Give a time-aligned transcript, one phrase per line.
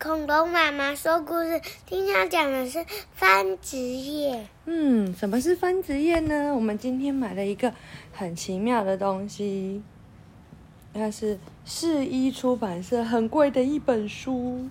[0.00, 4.46] 恐龙妈妈说故事，今天讲的是番子叶。
[4.64, 6.54] 嗯，什么是番子叶呢？
[6.54, 7.74] 我们今天买了一个
[8.12, 9.82] 很奇妙的东西，
[10.94, 14.68] 它是四一出版社很贵的一本书，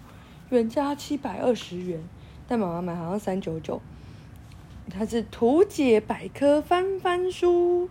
[0.50, 2.02] 原价七百二十元，
[2.48, 3.82] 但妈妈买好像三九九。
[4.89, 7.89] 它是图解百科翻翻书，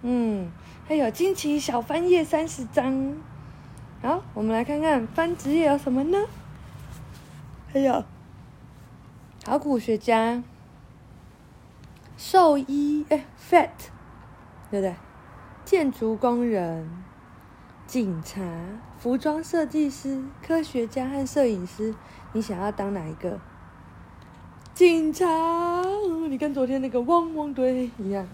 [0.00, 0.50] 嗯，
[0.88, 3.14] 还有惊奇小翻页三十张。
[4.00, 6.18] 好，我们来看看番子叶有什么呢？
[7.72, 8.04] 还有
[9.46, 10.42] 考古学家、
[12.18, 13.70] 兽医，哎，Fat，
[14.70, 14.94] 对不对？
[15.64, 16.86] 建筑工人、
[17.86, 18.42] 警察、
[18.98, 21.94] 服装设计师、科学家和摄影师，
[22.34, 23.40] 你想要当哪一个？
[24.74, 25.26] 警察，
[26.28, 28.26] 你跟昨天那个汪汪队一样。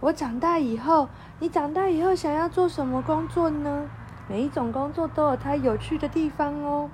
[0.00, 3.88] 我长大以后，你长大以后想要做什么工作呢？
[4.28, 6.90] 每一种工作都有它有趣的地方哦。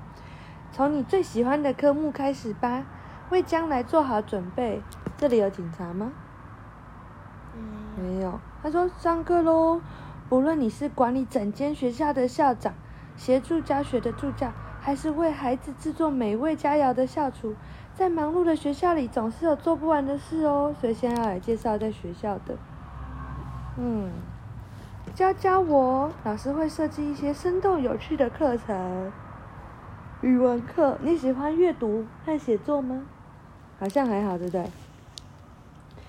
[0.72, 2.84] 从你最喜欢的科目开始吧，
[3.30, 4.82] 为将来做好准备。
[5.16, 6.12] 这里有警察吗？
[8.00, 8.38] 没有。
[8.62, 9.80] 他说：“上课喽！
[10.30, 12.74] 无论你是管理整间学校的校长，
[13.16, 17.54] 协助教学的助教，还是为孩子制作美味佳肴的校厨，
[17.94, 20.74] 在忙碌的学校里总是有做不完的事哦。
[20.80, 22.56] 所以现在要来介绍在学校的，
[23.76, 24.10] 嗯。”
[25.14, 29.10] 教教我，老师会设计一些生动有趣的课程。
[30.20, 33.04] 语文课，你喜欢阅读和写作吗？
[33.78, 34.68] 好像还好，对不对？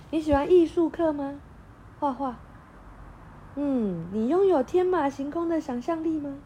[0.10, 1.40] 你喜欢艺术课吗？
[2.00, 2.38] 画画。
[3.54, 6.38] 嗯，你拥有天马行空的想象力吗？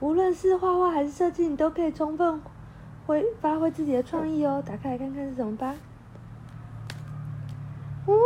[0.00, 2.40] 无论是画画还是设计，你都可以充分
[3.06, 4.62] 挥发挥自己的创意哦。
[4.64, 5.74] 打开来看看是什么吧。
[8.06, 8.16] 哇！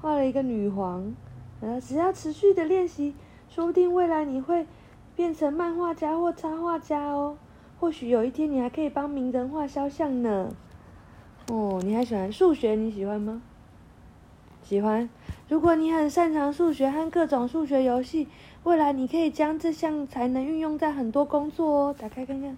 [0.00, 1.12] 画了一个女皇，
[1.60, 3.16] 呃，只要持续的练习，
[3.48, 4.66] 说不定未来你会
[5.16, 7.36] 变成漫画家或插画家哦。
[7.78, 10.54] 或许有一天你还可以帮名人画肖像呢。
[11.50, 12.74] 哦，你还喜欢数学？
[12.74, 13.42] 你喜欢吗？
[14.62, 15.10] 喜欢。
[15.48, 18.28] 如果你很擅长数学和各种数学游戏，
[18.62, 21.94] 未来你可以将这项才能运用在很多工作哦。
[21.98, 22.56] 打开看看。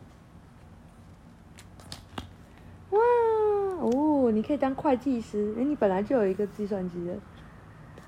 [2.91, 2.99] 哇，
[3.81, 5.53] 哦，你可以当会计师。
[5.59, 7.17] 哎，你本来就有一个计算机的。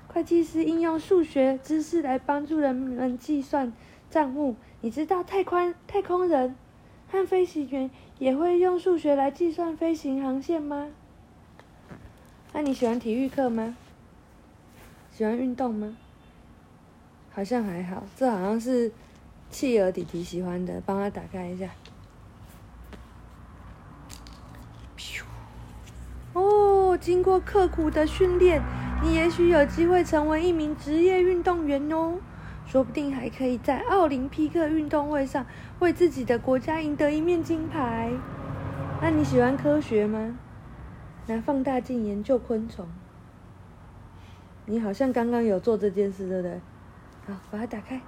[0.07, 3.73] 会计师应用数学知识来帮助人们计算
[4.09, 4.55] 账目。
[4.81, 6.55] 你知道太空太空人
[7.11, 10.87] 和飞行员也会用数学来计算飞行航线吗？
[12.53, 13.75] 那你喜欢体育课吗？
[15.11, 15.95] 喜欢运动吗？
[17.31, 18.91] 好像还好，这好像是
[19.49, 21.69] 企鹅弟弟喜欢的，帮他打开一下。
[26.33, 28.61] 哦，经过刻苦的训练。
[29.01, 32.19] 你也许有机会成为一名职业运动员哦，
[32.69, 35.43] 说不定还可以在奥林匹克运动会上
[35.79, 38.11] 为自己的国家赢得一面金牌。
[39.01, 40.37] 那你喜欢科学吗？
[41.25, 42.87] 拿放大镜研究昆虫。
[44.65, 46.61] 你好像刚刚有做这件事，对不对？
[47.25, 47.99] 好，把它打开。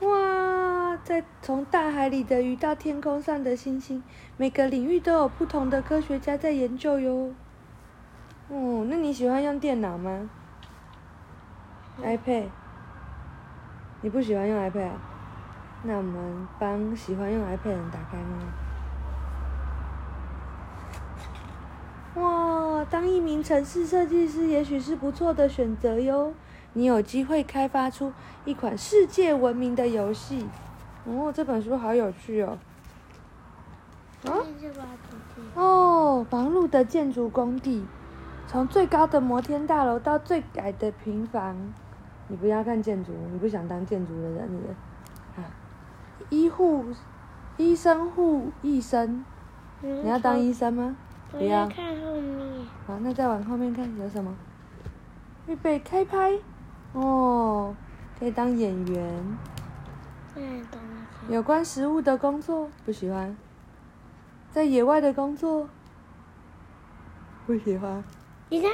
[0.00, 4.02] 哇，在从大海里的鱼到天空上的星星，
[4.36, 7.34] 每个领域都有不同的科学家在研究哟。
[8.48, 10.28] 哦，那你喜欢用电脑吗
[12.02, 12.48] ？iPad，
[14.02, 14.90] 你不喜欢用 iPad？
[15.82, 18.38] 那我们帮喜欢用 iPad 的人打开吗？
[22.14, 26.32] 哇，当一名城市设计师也许是不错的选择哟。
[26.72, 28.12] 你有机会开发出
[28.44, 30.48] 一款世界闻名的游戏。
[31.04, 32.58] 哦，这本书好有趣哦。
[34.24, 34.32] 啊？
[35.54, 37.86] 哦，忙碌的建筑工地。
[38.46, 41.56] 从最高的摩天大楼到最矮的平房，
[42.28, 45.44] 你不要看建筑，你不想当建筑的人，你啊，
[46.28, 46.84] 医护，
[47.56, 49.24] 医生护医生，
[49.80, 50.96] 你要当医生吗？
[51.30, 51.68] 不要。
[51.68, 52.66] 看后面。
[52.86, 54.34] 好，那再往后面看有什么？
[55.46, 56.38] 预备开拍，
[56.92, 57.74] 哦，
[58.18, 59.38] 可以当演员。
[61.28, 63.36] 有关食物的工作不喜欢，
[64.50, 65.68] 在野外的工作
[67.46, 68.02] 不喜欢。
[68.50, 68.70] 你看，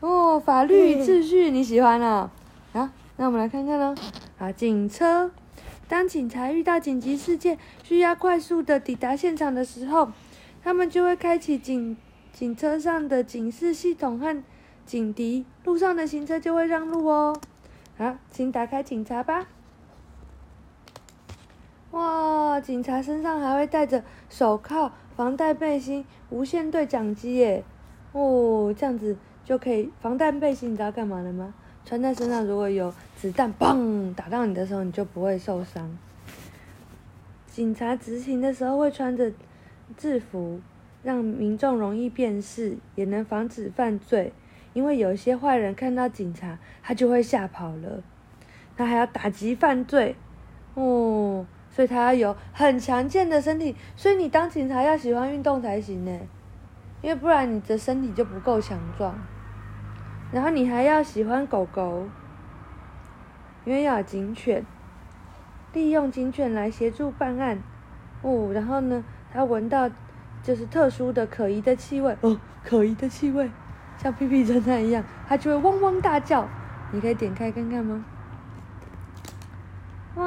[0.00, 2.30] 哦，法律与秩序你喜欢啊？
[2.74, 3.94] 好，那我们来看看喽。
[4.36, 5.30] 啊，警车，
[5.86, 10.10] 当警察遇到紧急事件，需要快速的抵达现场的时候，
[10.60, 11.96] 他们就会开启警
[12.32, 14.42] 警车上的警示系统和
[14.84, 17.40] 警笛，路上的行车就会让路哦。
[17.96, 19.46] 好，请打开警察吧。
[21.92, 27.62] 哇，警察身上还会带着手铐、防弹背心、无线对讲机耶。
[28.10, 31.54] 哦，这样子就可以防弹背心，你知道干嘛的吗？
[31.84, 35.98] 穿在身上如果有子弹砰打到你的时候，你就不会受伤。
[37.46, 39.30] 警察执勤的时候会穿着
[39.96, 40.60] 制服，
[41.02, 44.32] 让民众容易辨识，也能防止犯罪。
[44.72, 48.02] 因为有一些坏人看到警察，他就会吓跑了。
[48.76, 50.16] 他还要打击犯罪，
[50.74, 53.76] 哦，所以他要有很强健的身体。
[53.94, 56.18] 所以你当警察要喜欢运动才行呢，
[57.02, 59.16] 因为不然你的身体就不够强壮。
[60.32, 62.06] 然后你还要喜欢狗狗，
[63.64, 64.64] 因为要有警犬，
[65.72, 67.58] 利用警犬来协助办案。
[68.22, 69.88] 哦，然后呢，他闻到
[70.42, 73.50] 就是特殊的可疑的气味，哦，可疑的气味。
[73.96, 76.48] 像屁屁侦探一样，它就会汪汪大叫。
[76.90, 78.04] 你可以点开看看吗？
[80.16, 80.24] 哇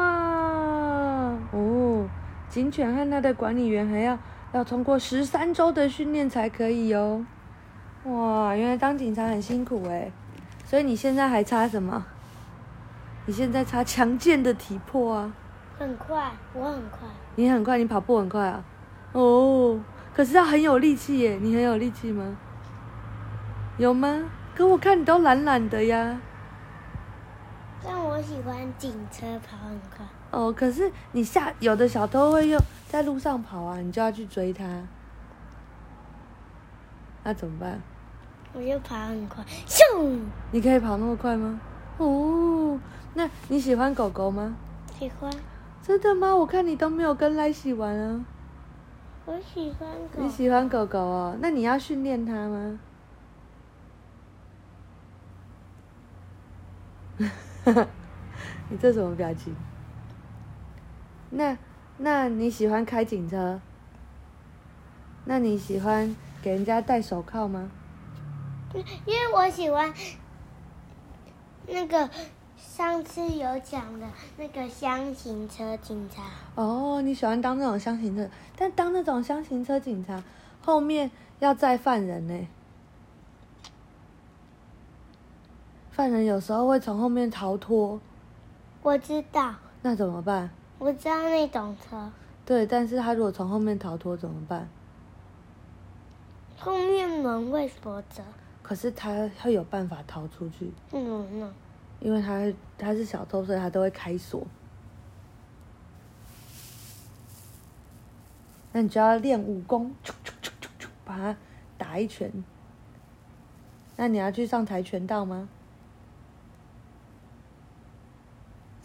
[1.51, 2.09] 哦！
[2.49, 4.17] 警犬和它的管理员还要
[4.53, 7.25] 要通过十三周的训练才可以哦。
[8.05, 10.11] 哇，原来当警察很辛苦哎。
[10.65, 12.05] 所以你现在还差什么？
[13.25, 15.33] 你现在差强健的体魄啊。
[15.77, 16.99] 很快，我很快。
[17.35, 18.63] 你很快，你跑步很快啊。
[19.13, 19.79] 哦，
[20.13, 21.37] 可是要很有力气耶。
[21.41, 22.37] 你很有力气吗？
[23.77, 24.23] 有吗？
[24.55, 26.19] 可我看你都懒懒的呀。
[27.85, 30.05] 但我喜欢警车跑很快。
[30.31, 34.65] 哦，可是你下有的小偷会用在路上跑啊，你就要去追他。
[37.27, 37.81] 那怎么办？
[38.53, 40.17] 我就跑很快，咻！
[40.53, 41.59] 你可以跑那么快吗？
[41.97, 42.79] 哦，
[43.15, 44.55] 那你喜欢狗狗吗？
[44.97, 45.29] 喜欢。
[45.83, 46.33] 真的吗？
[46.33, 48.25] 我看你都没有跟赖喜玩啊。
[49.25, 50.21] 我喜欢狗。
[50.23, 51.35] 你喜欢狗狗哦？
[51.41, 52.79] 那你要训练它吗？
[58.69, 59.53] 你这什么表情？
[61.31, 61.57] 那，
[61.97, 63.59] 那你喜欢开警车？
[65.25, 66.15] 那你喜欢
[66.47, 67.69] 给人家戴手铐吗？
[68.73, 69.93] 因为我喜欢
[71.67, 72.09] 那个
[72.55, 74.07] 上次有讲的
[74.37, 76.23] 那个箱型车警察。
[76.55, 80.23] 哦，你喜欢当那种箱型车，但当那种箱型车警察
[80.63, 82.47] 后面要载犯人呢。
[85.91, 87.99] 犯人有时候会从后面逃脱，
[88.81, 89.53] 我知道。
[89.81, 90.49] 那怎么办？
[90.79, 92.09] 我知道那种车。
[92.45, 94.69] 对，但是他如果从后面逃脱怎么办？
[96.57, 98.23] 后面门会锁着。
[98.61, 100.71] 可是他会有办法逃出去。
[100.91, 101.53] 嗯呢？
[101.99, 104.45] 因为他他是小偷，所以他都会开锁。
[108.73, 109.95] 那你就要练武功，
[111.05, 111.37] 把他
[111.77, 112.31] 打一拳。
[113.95, 115.49] 那你要去上跆拳道吗？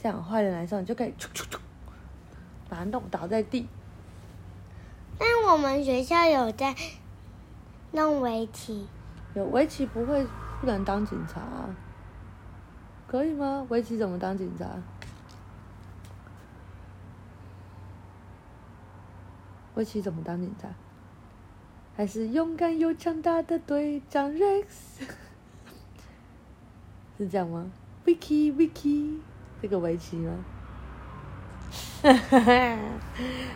[0.03, 1.13] 这样坏人来的时候，你就可以
[2.69, 3.69] 把他弄倒在地。
[5.19, 6.75] 那我们学校有在
[7.93, 8.87] 弄围棋。
[9.35, 10.27] 有围棋不会
[10.61, 11.41] 不能当警察，
[13.07, 13.67] 可以吗？
[13.71, 14.67] 围棋怎么当警察？
[19.75, 20.69] 围棋怎么当警察？
[21.97, 24.67] 还是勇敢又强大的队长 Rex？
[27.19, 27.71] 是这样吗
[28.05, 29.19] ？Vicky，Vicky。
[29.61, 30.33] 这个围棋吗？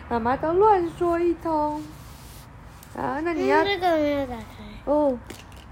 [0.09, 1.83] 妈妈都乱说一通。
[2.97, 4.43] 啊，那你要这个没有打开。
[4.85, 5.17] 哦，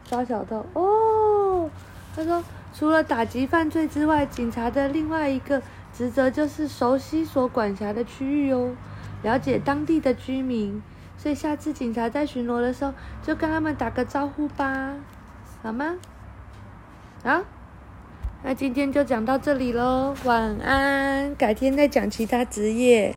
[0.07, 1.69] 抓小偷哦。
[2.16, 2.42] 他说，
[2.74, 5.61] 除了打击犯罪之外，警察的另外一个
[5.92, 8.73] 职责就是熟悉所管辖的区域哦，
[9.23, 10.81] 了解当地的居民。
[11.18, 14.94] 所以下次警察在巡逻的时候，就跟他们打个招呼吧，
[15.61, 15.95] 好吗？
[17.23, 17.44] 啊？
[18.44, 23.14] 那今天就讲到这里喽，晚安，改天再讲其他职业。